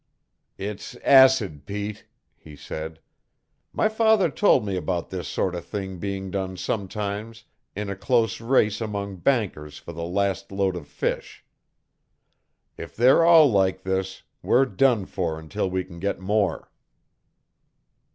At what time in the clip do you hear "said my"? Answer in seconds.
2.55-3.87